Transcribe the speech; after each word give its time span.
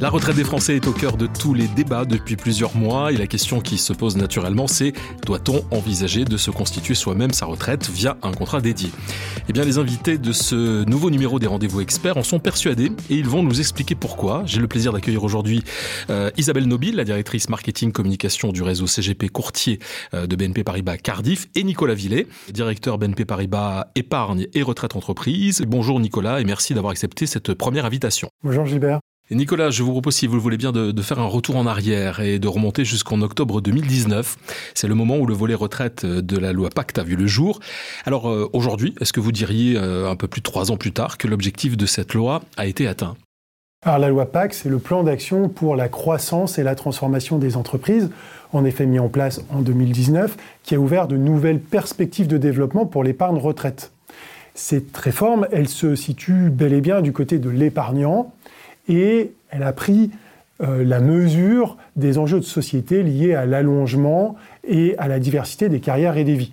La 0.00 0.08
retraite 0.08 0.36
des 0.36 0.44
Français 0.44 0.76
est 0.76 0.86
au 0.88 0.92
cœur 0.92 1.18
de 1.18 1.26
tous 1.26 1.52
les 1.52 1.68
débats 1.68 2.06
depuis 2.06 2.34
plusieurs 2.34 2.74
mois 2.74 3.12
et 3.12 3.18
la 3.18 3.26
question 3.26 3.60
qui 3.60 3.76
se 3.76 3.92
pose 3.92 4.16
naturellement 4.16 4.66
c'est 4.66 4.94
doit-on 5.26 5.62
envisager 5.70 6.24
de 6.24 6.38
se 6.38 6.50
constituer 6.50 6.94
soi-même 6.94 7.32
sa 7.32 7.44
retraite 7.44 7.90
via 7.90 8.16
un 8.22 8.32
contrat 8.32 8.62
dédié? 8.62 8.88
Eh 9.50 9.52
bien 9.52 9.62
les 9.62 9.76
invités 9.76 10.16
de 10.16 10.32
ce 10.32 10.86
nouveau 10.86 11.10
numéro 11.10 11.38
des 11.38 11.46
rendez-vous 11.46 11.82
experts 11.82 12.16
en 12.16 12.22
sont 12.22 12.38
persuadés 12.38 12.90
et 13.10 13.14
ils 13.14 13.28
vont 13.28 13.42
nous 13.42 13.60
expliquer 13.60 13.94
pourquoi. 13.94 14.42
J'ai 14.46 14.58
le 14.58 14.68
plaisir 14.68 14.94
d'accueillir 14.94 15.22
aujourd'hui 15.22 15.62
euh, 16.08 16.30
Isabelle 16.38 16.66
Nobile, 16.66 16.96
la 16.96 17.04
directrice 17.04 17.50
marketing 17.50 17.92
communication 17.92 18.52
du 18.52 18.62
réseau 18.62 18.86
CGP 18.86 19.28
courtier 19.28 19.80
euh, 20.14 20.26
de 20.26 20.34
BNP 20.34 20.64
Paribas 20.64 20.96
Cardiff 20.96 21.48
et 21.54 21.62
Nicolas 21.62 21.92
Villet, 21.92 22.26
directeur 22.50 22.96
BNP 22.96 23.26
Paribas 23.26 23.88
épargne 23.96 24.46
et 24.54 24.62
retraite 24.62 24.96
entreprise. 24.96 25.62
Bonjour 25.68 26.00
Nicolas 26.00 26.40
et 26.40 26.44
merci 26.44 26.72
d'avoir 26.72 26.92
accepté 26.92 27.26
cette 27.26 27.52
première 27.52 27.84
invitation. 27.84 28.30
Bonjour 28.42 28.64
Gilbert. 28.64 29.00
Nicolas, 29.30 29.70
je 29.70 29.84
vous 29.84 29.92
propose, 29.92 30.16
si 30.16 30.26
vous 30.26 30.34
le 30.34 30.40
voulez 30.40 30.56
bien, 30.56 30.72
de, 30.72 31.02
faire 31.02 31.20
un 31.20 31.26
retour 31.26 31.56
en 31.56 31.66
arrière 31.66 32.18
et 32.18 32.40
de 32.40 32.48
remonter 32.48 32.84
jusqu'en 32.84 33.22
octobre 33.22 33.60
2019. 33.60 34.36
C'est 34.74 34.88
le 34.88 34.96
moment 34.96 35.18
où 35.18 35.26
le 35.26 35.34
volet 35.34 35.54
retraite 35.54 36.04
de 36.04 36.36
la 36.36 36.52
loi 36.52 36.68
Pacte 36.68 36.98
a 36.98 37.04
vu 37.04 37.14
le 37.14 37.28
jour. 37.28 37.60
Alors 38.06 38.28
euh, 38.28 38.50
aujourd'hui, 38.52 38.94
est-ce 39.00 39.12
que 39.12 39.20
vous 39.20 39.30
diriez, 39.30 39.76
euh, 39.76 40.10
un 40.10 40.16
peu 40.16 40.26
plus 40.26 40.40
de 40.40 40.44
trois 40.44 40.72
ans 40.72 40.76
plus 40.76 40.92
tard, 40.92 41.16
que 41.16 41.28
l'objectif 41.28 41.76
de 41.76 41.86
cette 41.86 42.12
loi 42.12 42.42
a 42.56 42.66
été 42.66 42.88
atteint? 42.88 43.16
Alors 43.84 43.98
la 44.00 44.08
loi 44.08 44.26
Pacte, 44.26 44.54
c'est 44.54 44.68
le 44.68 44.80
plan 44.80 45.04
d'action 45.04 45.48
pour 45.48 45.76
la 45.76 45.88
croissance 45.88 46.58
et 46.58 46.64
la 46.64 46.74
transformation 46.74 47.38
des 47.38 47.56
entreprises, 47.56 48.10
en 48.52 48.64
effet 48.64 48.84
mis 48.84 48.98
en 48.98 49.08
place 49.08 49.42
en 49.50 49.60
2019, 49.60 50.36
qui 50.64 50.74
a 50.74 50.80
ouvert 50.80 51.06
de 51.06 51.16
nouvelles 51.16 51.60
perspectives 51.60 52.26
de 52.26 52.36
développement 52.36 52.84
pour 52.84 53.04
l'épargne 53.04 53.38
retraite. 53.38 53.92
Cette 54.54 54.96
réforme, 54.96 55.46
elle 55.52 55.68
se 55.68 55.94
situe 55.94 56.50
bel 56.50 56.72
et 56.72 56.80
bien 56.80 57.00
du 57.00 57.12
côté 57.12 57.38
de 57.38 57.48
l'épargnant, 57.48 58.34
et 58.88 59.32
elle 59.50 59.62
a 59.62 59.72
pris 59.72 60.10
euh, 60.62 60.84
la 60.84 61.00
mesure 61.00 61.76
des 61.96 62.18
enjeux 62.18 62.38
de 62.38 62.44
société 62.44 63.02
liés 63.02 63.34
à 63.34 63.46
l'allongement 63.46 64.36
et 64.66 64.94
à 64.98 65.08
la 65.08 65.18
diversité 65.18 65.68
des 65.68 65.80
carrières 65.80 66.16
et 66.16 66.24
des 66.24 66.34
vies. 66.34 66.52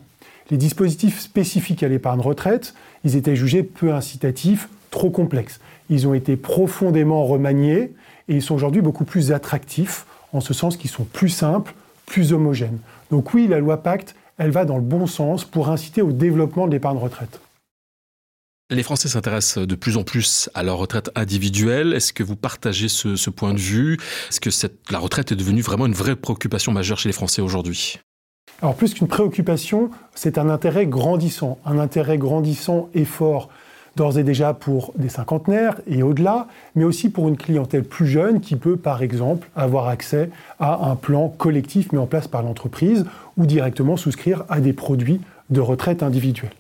Les 0.49 0.57
dispositifs 0.57 1.19
spécifiques 1.19 1.83
à 1.83 1.89
l'épargne 1.89 2.21
retraite, 2.21 2.73
ils 3.03 3.17
étaient 3.17 3.35
jugés 3.35 3.63
peu 3.63 3.93
incitatifs, 3.93 4.69
trop 4.91 5.09
complexes. 5.09 5.59
Ils 5.89 6.07
ont 6.07 6.13
été 6.13 6.37
profondément 6.37 7.25
remaniés 7.25 7.91
et 8.29 8.35
ils 8.35 8.41
sont 8.41 8.55
aujourd'hui 8.55 8.81
beaucoup 8.81 9.03
plus 9.03 9.33
attractifs, 9.33 10.05
en 10.31 10.39
ce 10.39 10.53
sens 10.53 10.77
qu'ils 10.77 10.89
sont 10.89 11.03
plus 11.03 11.29
simples, 11.29 11.73
plus 12.05 12.31
homogènes. 12.31 12.79
Donc 13.11 13.33
oui, 13.33 13.47
la 13.47 13.59
loi 13.59 13.83
Pacte, 13.83 14.15
elle 14.37 14.51
va 14.51 14.63
dans 14.63 14.77
le 14.77 14.83
bon 14.83 15.05
sens 15.05 15.43
pour 15.43 15.69
inciter 15.69 16.01
au 16.01 16.11
développement 16.11 16.67
de 16.67 16.71
l'épargne 16.71 16.97
retraite. 16.97 17.41
Les 18.69 18.83
Français 18.83 19.07
s'intéressent 19.07 19.65
de 19.65 19.75
plus 19.75 19.95
en 19.95 20.03
plus 20.03 20.49
à 20.53 20.61
leur 20.61 20.77
retraite 20.77 21.09
individuelle. 21.15 21.93
Est-ce 21.93 22.11
que 22.11 22.21
vous 22.21 22.35
partagez 22.35 22.89
ce, 22.89 23.29
point 23.29 23.53
de 23.53 23.59
vue? 23.59 23.97
Est-ce 24.29 24.41
que 24.41 24.49
la 24.91 24.99
retraite 24.99 25.31
est 25.31 25.37
devenue 25.37 25.61
vraiment 25.61 25.85
une 25.85 25.93
vraie 25.93 26.17
préoccupation 26.17 26.73
majeure 26.73 26.99
chez 26.99 27.07
les 27.07 27.13
Français 27.13 27.41
aujourd'hui? 27.41 27.99
Alors 28.61 28.75
plus 28.75 28.93
qu'une 28.93 29.07
préoccupation, 29.07 29.89
c'est 30.15 30.37
un 30.37 30.49
intérêt 30.49 30.85
grandissant, 30.85 31.59
un 31.65 31.79
intérêt 31.79 32.17
grandissant 32.17 32.89
et 32.93 33.05
fort 33.05 33.47
d'ores 33.95 34.17
et 34.17 34.25
déjà 34.25 34.53
pour 34.53 34.91
des 34.97 35.07
cinquantenaires 35.07 35.79
et 35.87 36.03
au-delà, 36.03 36.49
mais 36.75 36.83
aussi 36.83 37.09
pour 37.09 37.29
une 37.29 37.37
clientèle 37.37 37.85
plus 37.85 38.07
jeune 38.07 38.41
qui 38.41 38.57
peut 38.57 38.75
par 38.75 39.01
exemple 39.01 39.47
avoir 39.55 39.87
accès 39.87 40.29
à 40.59 40.89
un 40.89 40.97
plan 40.97 41.29
collectif 41.29 41.93
mis 41.93 41.99
en 41.99 42.05
place 42.05 42.27
par 42.27 42.43
l'entreprise 42.43 43.05
ou 43.37 43.45
directement 43.45 43.95
souscrire 43.95 44.43
à 44.49 44.59
des 44.59 44.73
produits 44.73 45.21
de 45.49 45.61
retraite 45.61 46.03
individuelle. 46.03 46.51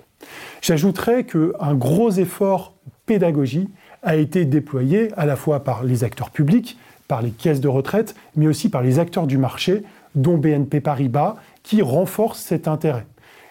J'ajouterais 0.61 1.23
qu'un 1.23 1.75
gros 1.75 2.11
effort 2.11 2.73
pédagogie 3.05 3.69
a 4.03 4.15
été 4.15 4.45
déployé 4.45 5.11
à 5.17 5.25
la 5.25 5.35
fois 5.35 5.63
par 5.63 5.83
les 5.83 6.03
acteurs 6.03 6.29
publics, 6.29 6.77
par 7.07 7.21
les 7.21 7.31
caisses 7.31 7.61
de 7.61 7.67
retraite, 7.67 8.15
mais 8.35 8.47
aussi 8.47 8.69
par 8.69 8.81
les 8.81 8.99
acteurs 8.99 9.27
du 9.27 9.37
marché, 9.37 9.83
dont 10.15 10.37
BNP 10.37 10.81
Paribas, 10.81 11.35
qui 11.63 11.81
renforcent 11.81 12.41
cet 12.41 12.67
intérêt. 12.67 13.05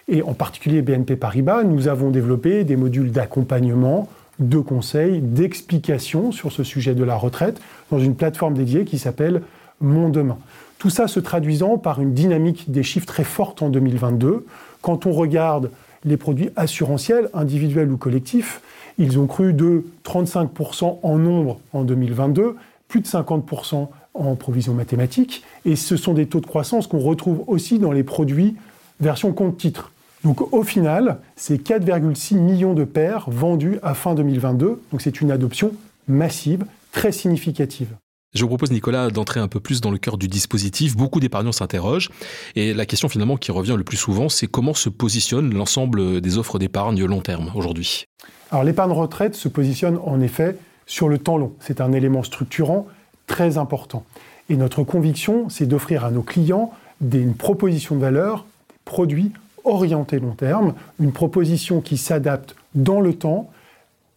Et 0.07 0.21
en 0.21 0.33
particulier 0.33 0.81
BNP 0.81 1.15
Paribas, 1.15 1.63
nous 1.63 1.87
avons 1.87 2.11
développé 2.11 2.63
des 2.63 2.75
modules 2.75 3.11
d'accompagnement, 3.11 4.07
de 4.39 4.59
conseils, 4.59 5.19
d'explications 5.19 6.31
sur 6.31 6.51
ce 6.51 6.63
sujet 6.63 6.93
de 6.93 7.03
la 7.03 7.15
retraite 7.15 7.59
dans 7.91 7.99
une 7.99 8.15
plateforme 8.15 8.53
dédiée 8.53 8.85
qui 8.85 8.99
s'appelle 8.99 9.41
Mon 9.81 10.09
Demain. 10.09 10.37
Tout 10.77 10.91
ça 10.91 11.07
se 11.07 11.19
traduisant 11.19 11.77
par 11.77 12.01
une 12.01 12.13
dynamique 12.13 12.71
des 12.71 12.83
chiffres 12.83 13.07
très 13.07 13.23
forte 13.23 13.63
en 13.63 13.69
2022. 13.69 14.45
Quand 14.81 15.07
on 15.07 15.11
regarde 15.11 15.71
les 16.03 16.17
produits 16.17 16.49
assurantiels, 16.55 17.29
individuels 17.33 17.91
ou 17.91 17.97
collectifs, 17.97 18.61
ils 18.97 19.19
ont 19.19 19.27
cru 19.27 19.53
de 19.53 19.85
35% 20.03 20.99
en 21.03 21.17
nombre 21.17 21.59
en 21.73 21.83
2022, 21.83 22.55
plus 22.87 23.01
de 23.01 23.07
50% 23.07 23.87
en 24.13 24.35
provision 24.35 24.73
mathématique, 24.73 25.43
et 25.65 25.75
ce 25.75 25.95
sont 25.95 26.13
des 26.13 26.25
taux 26.25 26.39
de 26.39 26.47
croissance 26.47 26.87
qu'on 26.87 26.99
retrouve 26.99 27.43
aussi 27.47 27.79
dans 27.79 27.91
les 27.91 28.03
produits 28.03 28.55
version 28.99 29.31
compte-titre. 29.33 29.91
Donc 30.23 30.51
au 30.53 30.63
final, 30.63 31.19
c'est 31.35 31.61
4,6 31.61 32.35
millions 32.35 32.73
de 32.73 32.83
paires 32.83 33.29
vendus 33.29 33.77
à 33.83 33.93
fin 33.93 34.15
2022, 34.15 34.81
donc 34.91 35.01
c'est 35.01 35.21
une 35.21 35.31
adoption 35.31 35.73
massive, 36.07 36.65
très 36.91 37.11
significative. 37.11 37.89
Je 38.37 38.43
vous 38.43 38.49
propose, 38.49 38.69
Nicolas, 38.69 39.09
d'entrer 39.09 39.39
un 39.39 39.47
peu 39.47 39.59
plus 39.59 39.81
dans 39.81 39.89
le 39.89 39.97
cœur 39.97 40.19
du 40.19 40.27
dispositif. 40.27 40.95
Beaucoup 40.95 41.19
d'épargnants 41.19 41.51
s'interrogent. 41.51 42.11
Et 42.55 42.71
la 42.71 42.85
question 42.85 43.09
finalement 43.09 43.35
qui 43.35 43.51
revient 43.51 43.73
le 43.75 43.83
plus 43.83 43.97
souvent, 43.97 44.29
c'est 44.29 44.45
comment 44.45 44.75
se 44.75 44.89
positionne 44.89 45.55
l'ensemble 45.55 46.21
des 46.21 46.37
offres 46.37 46.59
d'épargne 46.59 47.03
long 47.03 47.21
terme 47.21 47.51
aujourd'hui? 47.55 48.05
Alors 48.51 48.63
l'épargne 48.63 48.91
retraite 48.91 49.33
se 49.33 49.47
positionne 49.47 49.97
en 50.05 50.21
effet 50.21 50.55
sur 50.85 51.09
le 51.09 51.17
temps 51.17 51.39
long. 51.39 51.53
C'est 51.59 51.81
un 51.81 51.91
élément 51.93 52.21
structurant 52.21 52.85
très 53.25 53.57
important. 53.57 54.05
Et 54.49 54.55
notre 54.55 54.83
conviction, 54.83 55.49
c'est 55.49 55.65
d'offrir 55.65 56.05
à 56.05 56.11
nos 56.11 56.21
clients 56.21 56.71
des, 57.01 57.19
une 57.19 57.33
proposition 57.33 57.95
de 57.95 58.01
valeur, 58.01 58.45
des 58.69 58.75
produits 58.85 59.31
orientés 59.65 60.19
long 60.19 60.35
terme, 60.35 60.75
une 60.99 61.11
proposition 61.11 61.81
qui 61.81 61.97
s'adapte 61.97 62.55
dans 62.75 63.01
le 63.01 63.15
temps 63.15 63.49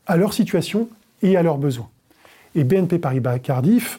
à 0.06 0.18
leur 0.18 0.34
situation 0.34 0.90
et 1.22 1.38
à 1.38 1.42
leurs 1.42 1.56
besoins. 1.56 1.88
Et 2.54 2.64
BNP 2.64 2.98
Paribas 2.98 3.38
Cardiff, 3.38 3.98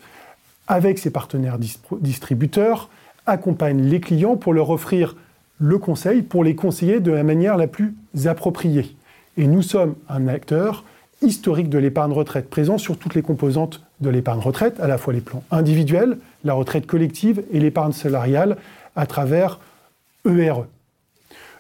avec 0.67 0.99
ses 0.99 1.09
partenaires 1.09 1.57
distributeurs, 1.99 2.89
accompagne 3.25 3.81
les 3.81 3.99
clients 3.99 4.35
pour 4.35 4.53
leur 4.53 4.69
offrir 4.69 5.16
le 5.59 5.77
conseil, 5.77 6.22
pour 6.22 6.44
les 6.44 6.55
conseiller 6.55 6.99
de 6.99 7.11
la 7.11 7.23
manière 7.23 7.57
la 7.57 7.67
plus 7.67 7.95
appropriée. 8.25 8.95
Et 9.38 9.47
nous 9.47 9.61
sommes 9.61 9.95
un 10.09 10.27
acteur 10.27 10.83
historique 11.22 11.69
de 11.69 11.77
l'épargne 11.77 12.13
retraite, 12.13 12.49
présent 12.49 12.77
sur 12.77 12.97
toutes 12.97 13.13
les 13.16 13.22
composantes 13.22 13.83
de 13.99 14.09
l'épargne 14.09 14.39
retraite, 14.39 14.79
à 14.79 14.88
la 14.88 14.97
fois 14.97 15.13
les 15.13 15.22
plans 15.22 15.44
individuels, 15.51 16.17
la 16.44 16.53
retraite 16.53 16.88
collective 16.88 17.43
et 17.51 17.59
l'épargne 17.59 17.91
salariale 17.91 18.57
à 18.95 19.05
travers 19.05 19.59
ERE. 20.25 20.66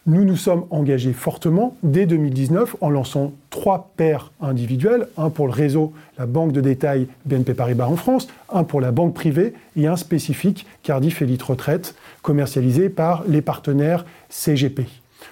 Nous 0.07 0.25
nous 0.25 0.35
sommes 0.35 0.65
engagés 0.71 1.13
fortement 1.13 1.77
dès 1.83 2.07
2019 2.07 2.77
en 2.81 2.89
lançant 2.89 3.33
trois 3.51 3.91
paires 3.97 4.31
individuelles, 4.41 5.07
un 5.15 5.29
pour 5.29 5.45
le 5.45 5.53
réseau, 5.53 5.93
la 6.17 6.25
banque 6.25 6.53
de 6.53 6.61
détail 6.61 7.07
BNP 7.25 7.53
Paribas 7.53 7.85
en 7.85 7.95
France, 7.95 8.27
un 8.49 8.63
pour 8.63 8.81
la 8.81 8.91
banque 8.91 9.13
privée 9.13 9.53
et 9.75 9.85
un 9.85 9.95
spécifique 9.95 10.65
Cardiff 10.81 11.21
Elite 11.21 11.43
Retraite, 11.43 11.93
commercialisé 12.23 12.89
par 12.89 13.23
les 13.27 13.43
partenaires 13.43 14.03
CGP. 14.29 14.87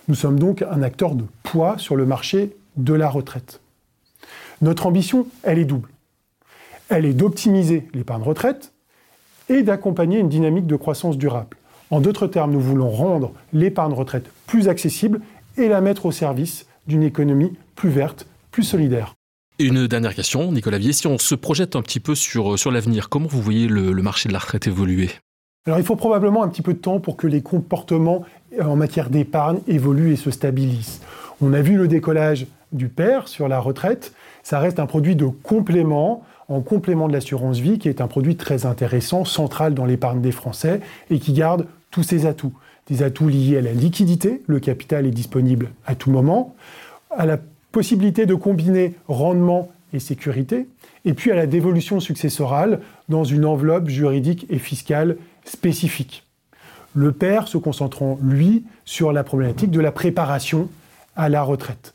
Nous 0.07 0.13
sommes 0.13 0.37
donc 0.37 0.61
un 0.61 0.83
acteur 0.83 1.15
de 1.15 1.25
poids 1.41 1.79
sur 1.79 1.95
le 1.95 2.05
marché 2.05 2.55
de 2.77 2.93
la 2.93 3.09
retraite. 3.09 3.61
Notre 4.61 4.85
ambition, 4.85 5.25
elle 5.41 5.57
est 5.57 5.65
double. 5.65 5.89
Elle 6.89 7.05
est 7.05 7.13
d'optimiser 7.13 7.87
l'épargne 7.95 8.21
retraite 8.21 8.71
et 9.49 9.63
d'accompagner 9.63 10.19
une 10.19 10.29
dynamique 10.29 10.67
de 10.67 10.75
croissance 10.75 11.17
durable. 11.17 11.57
En 11.91 12.01
d'autres 12.01 12.27
termes, 12.27 12.51
nous 12.51 12.59
voulons 12.59 12.89
rendre 12.89 13.33
l'épargne 13.51 13.93
retraite 13.93 14.29
plus 14.45 14.67
accessible 14.67 15.21
et 15.57 15.67
la 15.67 15.81
mettre 15.81 16.05
au 16.05 16.11
service 16.11 16.67
d'une 16.87 17.03
économie 17.03 17.53
plus 17.75 17.89
verte, 17.89 18.27
plus 18.51 18.63
solidaire. 18.63 19.15
Une 19.57 19.87
dernière 19.87 20.13
question, 20.13 20.51
Nicolas 20.51 20.77
Vier. 20.77 20.93
Si 20.93 21.07
on 21.07 21.17
se 21.17 21.35
projette 21.35 21.75
un 21.75 21.81
petit 21.81 21.99
peu 21.99 22.15
sur, 22.15 22.57
sur 22.57 22.71
l'avenir, 22.71 23.09
comment 23.09 23.27
vous 23.27 23.41
voyez 23.41 23.67
le, 23.67 23.93
marché 24.01 24.29
de 24.29 24.33
la 24.33 24.39
retraite 24.39 24.67
évoluer? 24.67 25.09
Alors 25.65 25.79
il 25.79 25.85
faut 25.85 25.95
probablement 25.95 26.43
un 26.43 26.47
petit 26.47 26.61
peu 26.61 26.73
de 26.73 26.79
temps 26.79 26.99
pour 26.99 27.17
que 27.17 27.27
les 27.27 27.41
comportements 27.41 28.23
en 28.61 28.75
matière 28.75 29.09
d'épargne 29.09 29.59
évoluent 29.67 30.13
et 30.13 30.15
se 30.15 30.31
stabilisent. 30.31 31.01
On 31.41 31.53
a 31.53 31.61
vu 31.61 31.75
le 31.75 31.87
décollage 31.87 32.47
du 32.71 32.87
père 32.87 33.27
sur 33.27 33.47
la 33.47 33.59
retraite. 33.59 34.13
Ça 34.43 34.59
reste 34.59 34.79
un 34.79 34.85
produit 34.85 35.15
de 35.15 35.25
complément 35.25 36.23
en 36.47 36.61
complément 36.61 37.07
de 37.07 37.13
l'assurance 37.13 37.59
vie, 37.59 37.77
qui 37.77 37.89
est 37.89 38.01
un 38.01 38.07
produit 38.07 38.35
très 38.35 38.65
intéressant, 38.65 39.25
central 39.25 39.73
dans 39.73 39.85
l'épargne 39.85 40.21
des 40.21 40.31
Français 40.31 40.81
et 41.09 41.19
qui 41.19 41.33
garde 41.33 41.67
tous 41.91 42.03
ces 42.03 42.25
atouts. 42.25 42.53
Des 42.87 43.03
atouts 43.03 43.27
liés 43.27 43.57
à 43.57 43.61
la 43.61 43.73
liquidité, 43.73 44.41
le 44.47 44.59
capital 44.59 45.05
est 45.05 45.11
disponible 45.11 45.71
à 45.85 45.95
tout 45.95 46.11
moment, 46.11 46.55
à 47.11 47.25
la 47.25 47.37
possibilité 47.71 48.25
de 48.25 48.35
combiner 48.35 48.95
rendement 49.07 49.69
et 49.93 49.99
sécurité, 49.99 50.67
et 51.05 51.13
puis 51.13 51.31
à 51.31 51.35
la 51.35 51.47
dévolution 51.47 51.99
successorale 51.99 52.81
dans 53.07 53.23
une 53.23 53.45
enveloppe 53.45 53.89
juridique 53.89 54.45
et 54.49 54.59
fiscale 54.59 55.17
spécifique. 55.45 56.25
Le 56.95 57.11
père 57.11 57.47
se 57.47 57.57
concentrant, 57.57 58.17
lui, 58.21 58.65
sur 58.85 59.11
la 59.11 59.23
problématique 59.23 59.71
de 59.71 59.79
la 59.79 59.91
préparation 59.91 60.69
à 61.15 61.29
la 61.29 61.43
retraite. 61.43 61.93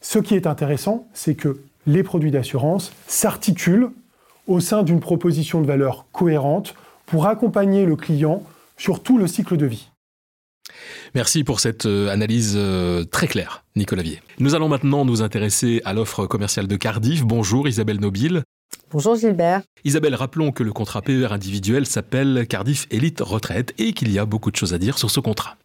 Ce 0.00 0.18
qui 0.18 0.34
est 0.34 0.46
intéressant, 0.46 1.06
c'est 1.12 1.34
que 1.34 1.60
les 1.86 2.02
produits 2.02 2.30
d'assurance 2.30 2.92
s'articulent 3.06 3.90
au 4.46 4.60
sein 4.60 4.82
d'une 4.82 5.00
proposition 5.00 5.60
de 5.60 5.66
valeur 5.66 6.06
cohérente 6.12 6.74
pour 7.06 7.26
accompagner 7.26 7.84
le 7.84 7.96
client 7.96 8.42
sur 8.82 9.00
tout 9.00 9.16
le 9.16 9.28
cycle 9.28 9.56
de 9.56 9.66
vie. 9.66 9.90
Merci 11.14 11.44
pour 11.44 11.60
cette 11.60 11.86
euh, 11.86 12.08
analyse 12.08 12.54
euh, 12.56 13.04
très 13.04 13.28
claire, 13.28 13.64
Nicolas 13.76 14.02
Vier. 14.02 14.20
Nous 14.40 14.56
allons 14.56 14.68
maintenant 14.68 15.04
nous 15.04 15.22
intéresser 15.22 15.80
à 15.84 15.92
l'offre 15.92 16.26
commerciale 16.26 16.66
de 16.66 16.74
Cardiff. 16.74 17.22
Bonjour 17.22 17.68
Isabelle 17.68 18.00
Nobile. 18.00 18.42
Bonjour 18.90 19.14
Gilbert. 19.14 19.62
Isabelle, 19.84 20.16
rappelons 20.16 20.50
que 20.50 20.64
le 20.64 20.72
contrat 20.72 21.00
PER 21.00 21.28
individuel 21.30 21.86
s'appelle 21.86 22.44
Cardiff 22.48 22.88
Elite 22.90 23.20
Retraite 23.20 23.72
et 23.78 23.92
qu'il 23.92 24.10
y 24.10 24.18
a 24.18 24.26
beaucoup 24.26 24.50
de 24.50 24.56
choses 24.56 24.74
à 24.74 24.78
dire 24.78 24.98
sur 24.98 25.12
ce 25.12 25.20
contrat. 25.20 25.56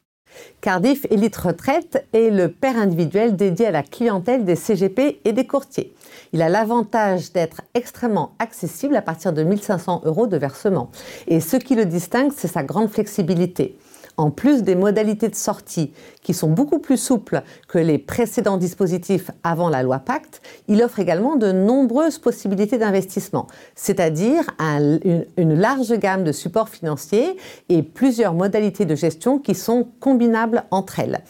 Cardiff 0.62 1.06
Elite 1.10 1.36
Retraite 1.36 2.06
est 2.14 2.30
le 2.30 2.50
père 2.50 2.78
individuel 2.78 3.36
dédié 3.36 3.68
à 3.68 3.72
la 3.72 3.84
clientèle 3.84 4.46
des 4.46 4.56
CGP 4.56 5.22
et 5.24 5.34
des 5.34 5.48
courtiers. 5.48 5.94
Il 6.34 6.42
a 6.42 6.50
l'avantage 6.50 7.32
d'être 7.32 7.62
extrêmement 7.74 8.32
accessible 8.40 8.96
à 8.96 9.02
partir 9.02 9.34
de 9.34 9.44
1500 9.44 10.02
euros 10.06 10.28
de 10.28 10.38
versement. 10.38 10.90
Et 11.28 11.40
ce 11.40 11.58
qui 11.58 11.76
le 11.76 11.86
distingue, 11.86 12.32
c'est 12.36 12.48
sa 12.48 12.64
grande 12.64 12.90
flexibilité 12.90 13.78
en 14.18 14.32
plus 14.32 14.64
des 14.64 14.76
modalités 14.76 15.30
de 15.30 15.36
sortie 15.36 15.94
qui 16.24 16.34
sont 16.34 16.50
beaucoup 16.50 16.80
plus 16.80 16.98
souples 16.98 17.44
que 17.68 17.78
les 17.78 18.00
précédents 18.00 18.58
dispositifs 18.58 19.32
avant 19.44 19.70
la 19.70 19.84
loi 19.84 20.00
Pacte, 20.00 20.42
il 20.68 20.84
offre 20.84 21.00
également 21.00 21.36
de 21.36 21.52
nombreuses 21.52 22.18
possibilités 22.18 22.78
d'investissement, 22.78 23.48
c'est-à-dire 23.76 24.44
une, 24.60 25.26
large 25.38 25.94
gamme 25.98 26.24
de 26.24 26.32
supports 26.32 26.70
financiers 26.70 27.38
et 27.70 27.84
plusieurs 27.84 28.34
modalités 28.34 28.86
de 28.86 28.96
gestion 28.96 29.40
qui 29.40 29.56
sont 29.56 29.88
combinables 30.00 30.64
entre 30.72 31.00
elles. 31.00 31.22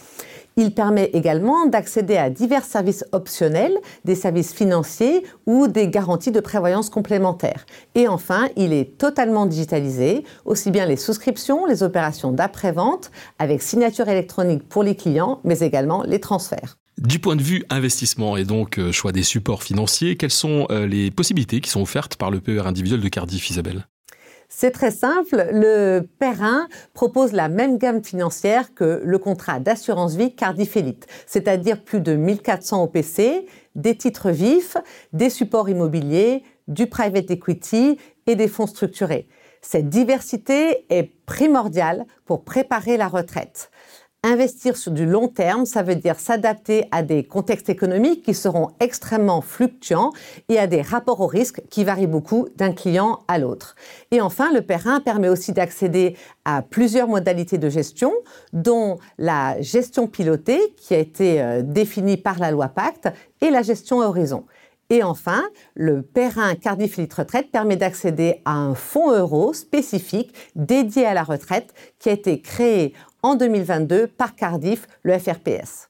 Il 0.60 0.74
permet 0.74 1.12
également 1.14 1.68
d'accéder 1.68 2.18
à 2.18 2.32
divers 2.32 2.66
services 2.66 3.06
optionnels, 3.12 3.78
des 4.06 4.16
services 4.16 4.54
financiers 4.54 5.24
ou 5.46 5.68
des 5.68 5.88
garanties 5.88 6.32
de 6.32 6.40
prévoyance 6.40 6.90
complémentaires. 6.90 7.68
Et 7.94 8.08
enfin, 8.08 8.50
il 8.56 8.74
est 8.74 8.98
totalement 8.98 9.46
digitalisé, 9.46 10.24
aussi 10.46 10.72
bien 10.72 10.88
les 10.88 10.98
souscriptions, 10.98 11.68
les 11.68 11.84
opérations 11.84 12.32
d'après-vente 12.32 13.12
avec 13.38 13.62
signature 13.62 14.10
électronique 14.10 14.68
pour 14.68 14.82
les 14.82 14.96
clients, 14.96 15.42
mais 15.44 15.60
également 15.60 16.02
les 16.02 16.20
transferts. 16.20 16.78
Du 16.98 17.20
point 17.20 17.36
de 17.36 17.44
vue 17.44 17.64
investissement 17.70 18.38
et 18.38 18.44
donc 18.44 18.80
euh, 18.80 18.92
choix 18.92 19.12
des 19.12 19.22
supports 19.22 19.62
financiers, 19.62 20.16
quelles 20.16 20.32
sont 20.32 20.66
euh, 20.72 20.88
les 20.88 21.12
possibilités 21.12 21.62
qui 21.62 21.70
sont 21.70 21.82
offertes 21.82 22.16
par 22.16 22.32
le 22.32 22.40
PER 22.40 22.62
individuel 22.66 23.02
de 23.02 23.10
Cardiff, 23.10 23.52
Isabelle? 23.52 23.86
C'est 24.50 24.72
très 24.72 24.92
simple. 24.92 25.50
Le 25.52 26.02
Perrin 26.20 26.68
propose 26.94 27.34
la 27.34 27.50
même 27.50 27.78
gamme 27.78 28.04
financière 28.04 28.74
que 28.74 29.02
le 29.04 29.18
contrat 29.18 29.60
d'assurance 29.60 30.16
vie 30.16 30.36
Cardiff 30.36 30.78
Elite, 30.78 31.06
c'est-à-dire 31.26 31.84
plus 31.84 32.00
de 32.00 32.16
1400 32.16 32.84
OPC, 32.84 33.46
des 33.76 33.96
titres 33.96 34.32
vifs, 34.32 34.78
des 35.14 35.30
supports 35.30 35.70
immobiliers, 35.70 36.44
du 36.68 36.88
private 36.88 37.30
equity 37.30 37.98
et 38.26 38.36
des 38.36 38.48
fonds 38.48 38.68
structurés. 38.68 39.28
Cette 39.62 39.90
diversité 39.90 40.86
est 40.90 41.12
primordiale 41.26 42.06
pour 42.26 42.44
préparer 42.44 42.96
la 42.98 43.08
retraite. 43.08 43.70
Investir 44.24 44.78
sur 44.78 44.92
du 44.92 45.06
long 45.06 45.28
terme, 45.28 45.68
ça 45.68 45.84
veut 45.84 45.96
dire 45.96 46.20
s'adapter 46.20 46.88
à 46.90 47.04
des 47.04 47.24
contextes 47.24 47.70
économiques 47.70 48.24
qui 48.24 48.34
seront 48.34 48.70
extrêmement 48.80 49.42
fluctuants 49.42 50.12
et 50.50 50.58
à 50.58 50.66
des 50.66 50.82
rapports 50.82 51.22
au 51.22 51.28
risque 51.28 51.62
qui 51.70 51.84
varient 51.84 52.08
beaucoup 52.08 52.48
d'un 52.56 52.74
client 52.74 53.20
à 53.28 53.38
l'autre. 53.38 53.76
Et 54.10 54.20
enfin, 54.20 54.52
le 54.52 54.64
Perrin 54.64 55.02
permet 55.02 55.30
aussi 55.30 55.54
d'accéder 55.54 56.18
à 56.46 56.64
plusieurs 56.64 57.08
modalités 57.08 57.60
de 57.60 57.70
gestion, 57.70 58.12
dont 58.54 58.98
la 59.20 59.62
gestion 59.62 60.08
pilotée, 60.08 60.74
qui 60.78 60.96
a 60.96 60.98
été 60.98 61.40
euh, 61.40 61.62
définie 61.62 62.18
par 62.18 62.40
la 62.40 62.50
loi 62.50 62.70
Pacte, 62.70 63.10
et 63.42 63.52
la 63.52 63.62
gestion 63.62 64.02
à 64.02 64.08
horizon. 64.08 64.46
Et 64.90 65.04
enfin, 65.04 65.44
le 65.76 66.02
Perrin 66.02 66.56
Cardiff 66.56 66.98
Elite 66.98 67.14
Retraite 67.14 67.52
permet 67.52 67.76
d'accéder 67.76 68.42
à 68.46 68.54
un 68.54 68.74
fonds 68.74 69.12
euro 69.12 69.54
spécifique 69.54 70.34
dédié 70.56 71.06
à 71.06 71.14
la 71.14 71.24
retraite 71.24 71.74
qui 72.00 72.08
a 72.10 72.14
été 72.14 72.42
créé 72.42 72.94
en 73.22 73.36
2022 73.36 74.08
par 74.08 74.36
Cardiff, 74.36 74.88
le 75.04 75.20
FRPS. 75.20 75.90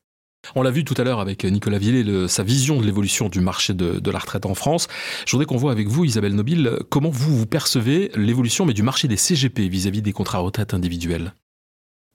On 0.56 0.64
l'a 0.64 0.72
vu 0.72 0.84
tout 0.84 0.96
à 0.98 1.04
l'heure 1.04 1.20
avec 1.20 1.44
Nicolas 1.44 1.78
Villé, 1.78 2.28
sa 2.28 2.42
vision 2.42 2.80
de 2.80 2.86
l'évolution 2.86 3.30
du 3.30 3.42
marché 3.42 3.74
de, 3.74 4.12
la 4.12 4.20
retraite 4.20 4.46
en 4.46 4.56
France. 4.56 4.88
Je 5.26 5.32
voudrais 5.32 5.46
qu'on 5.46 5.58
voit 5.58 5.72
avec 5.72 5.88
vous, 5.88 6.06
Isabelle 6.06 6.34
Nobile, 6.34 6.80
comment 6.90 7.10
vous, 7.10 7.38
vous 7.38 7.46
percevez 7.46 8.12
l'évolution 8.16 8.66
mais 8.66 8.74
du 8.74 8.84
marché 8.84 9.08
des 9.08 9.18
CGP 9.18 9.68
vis-à-vis 9.68 10.02
des 10.02 10.14
contrats 10.14 10.40
retraite 10.40 10.74
individuels 10.74 11.34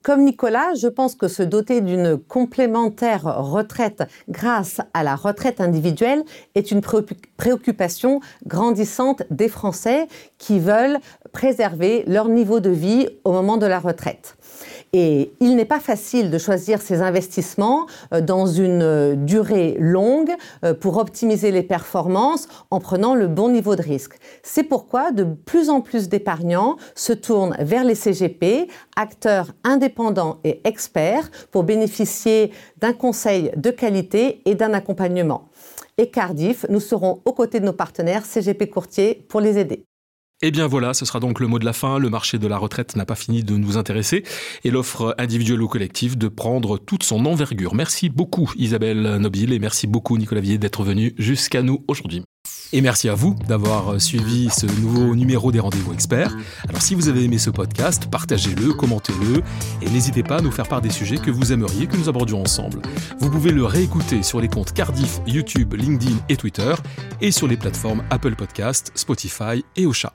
comme 0.03 0.25
Nicolas, 0.25 0.75
je 0.75 0.89
pense 0.89 1.15
que 1.15 1.29
se 1.29 1.43
doter 1.43 1.81
d'une 1.81 2.19
complémentaire 2.19 3.23
retraite 3.23 4.03
grâce 4.29 4.81
à 4.95 5.05
la 5.05 5.15
retraite 5.15 5.61
individuelle 5.61 6.25
est 6.55 6.73
une 6.73 6.81
préoccupation 7.37 8.21
grandissante 8.47 9.23
des 9.31 9.49
Français 9.49 10.09
qui 10.39 10.59
veulent 10.59 10.99
préserver 11.33 12.05
leur 12.07 12.29
niveau 12.29 12.61
de 12.61 12.71
vie 12.71 13.09
au 13.25 13.33
moment 13.33 13.57
de 13.57 13.67
la 13.67 13.79
retraite. 13.79 14.37
Et 14.95 15.33
il 15.41 15.57
n'est 15.57 15.65
pas 15.65 15.81
facile 15.81 16.31
de 16.31 16.37
choisir 16.37 16.83
ses 16.83 17.01
investissements 17.01 17.87
euh, 18.13 18.21
dans 18.21 18.45
une 18.45 18.83
euh, 18.83 19.15
durée 19.17 19.75
longue 19.79 20.33
euh, 20.67 20.75
pour 20.75 20.99
optimiser 20.99 21.51
les 21.51 21.63
performances 21.63 22.47
en 22.71 22.79
prenant 22.79 23.15
le 23.15 23.27
bon 23.27 23.49
niveau 23.49 23.75
de 23.75 23.81
risque. 23.81 24.19
C'est 24.43 24.65
pourquoi 24.65 25.11
de 25.11 25.25
plus 25.25 25.71
en 25.71 25.81
plus 25.81 26.11
d'épargnants 26.11 26.77
se 26.95 27.15
tournent 27.15 27.57
vers 27.59 27.85
les 27.85 27.95
CGP, 27.95 28.69
acteurs 28.95 29.53
indépendants 29.65 30.41
et 30.45 30.61
experts, 30.65 31.31
pour 31.51 31.65
bénéficier 31.65 32.53
d'un 32.77 32.93
conseil 32.93 33.51
de 33.57 33.71
qualité 33.71 34.43
et 34.45 34.55
d'un 34.55 34.75
accompagnement. 34.75 35.49
Et 35.97 36.11
Cardiff, 36.11 36.67
nous 36.69 36.81
serons 36.81 37.23
aux 37.25 37.33
côtés 37.33 37.61
de 37.61 37.65
nos 37.65 37.73
partenaires 37.73 38.27
CGP 38.27 38.69
Courtier 38.69 39.25
pour 39.27 39.41
les 39.41 39.57
aider. 39.57 39.87
Et 40.45 40.49
eh 40.49 40.51
bien 40.51 40.67
voilà, 40.67 40.93
ce 40.93 41.05
sera 41.05 41.21
donc 41.21 41.39
le 41.39 41.47
mot 41.47 41.61
de 41.61 41.65
la 41.65 41.73
fin. 41.73 42.01
Le 42.01 42.11
marché 42.11 42.37
de 42.37 42.49
la 42.49 42.59
retraite 42.59 42.97
n'a 42.97 43.07
pas 43.07 43.15
fini 43.15 43.45
de 43.45 43.57
nous 43.57 43.77
intéresser 43.77 44.25
et 44.65 44.73
l'offre 44.73 45.15
individuelle 45.17 45.63
ou 45.63 45.69
collective 45.69 46.19
de 46.19 46.27
prendre 46.27 46.79
toute 46.79 47.05
son 47.05 47.25
envergure. 47.27 47.77
Merci 47.77 48.09
beaucoup 48.09 48.51
Isabelle 48.57 49.19
Nobile 49.19 49.53
et 49.53 49.61
merci 49.61 49.87
beaucoup 49.87 50.19
Nicolas 50.19 50.41
Vier 50.41 50.59
d'être 50.59 50.83
venu 50.83 51.15
jusqu'à 51.17 51.63
nous 51.63 51.85
aujourd'hui. 51.87 52.25
Et 52.73 52.81
merci 52.81 53.09
à 53.09 53.15
vous 53.15 53.37
d'avoir 53.47 54.01
suivi 54.01 54.51
ce 54.51 54.67
nouveau 54.81 55.15
numéro 55.15 55.53
des 55.53 55.61
rendez-vous 55.61 55.93
experts. 55.93 56.37
Alors 56.69 56.83
si 56.83 56.97
vous 56.97 57.09
avez 57.09 57.23
aimé 57.23 57.39
ce 57.39 57.51
podcast, 57.51 58.11
partagez-le, 58.11 58.73
commentez-le 58.73 59.43
et 59.81 59.91
n'hésitez 59.91 60.25
pas 60.25 60.39
à 60.39 60.41
nous 60.41 60.51
faire 60.51 60.67
part 60.67 60.81
des 60.81 60.91
sujets 60.91 61.19
que 61.19 61.31
vous 61.31 61.53
aimeriez 61.53 61.87
que 61.87 61.97
nous 61.97 62.09
abordions 62.09 62.41
ensemble. 62.41 62.83
Vous 63.21 63.31
pouvez 63.31 63.53
le 63.53 63.65
réécouter 63.65 64.25
sur 64.25 64.41
les 64.41 64.49
comptes 64.49 64.73
Cardiff, 64.73 65.21
YouTube, 65.25 65.75
LinkedIn 65.75 66.17
et 66.29 66.37
Twitter 66.37 66.75
et 67.21 67.31
sur 67.31 67.47
les 67.47 67.57
plateformes 67.57 68.03
Apple 68.11 68.35
Podcast, 68.35 68.91
Spotify 68.97 69.63
et 69.77 69.87
Ocha. 69.87 70.13